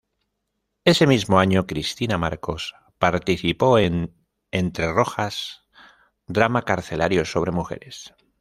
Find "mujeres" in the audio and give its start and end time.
7.51-8.11